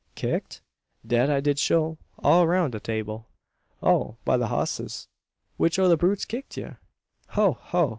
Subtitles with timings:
[0.15, 0.61] "Kicked?"
[1.05, 3.27] "Dat I did shoo all round de 'table."
[3.83, 4.17] "Oh!
[4.25, 5.07] by the hosses!
[5.57, 6.69] Which o' the brutes kicked ye?"
[7.27, 7.53] "Ho!
[7.59, 7.89] ho!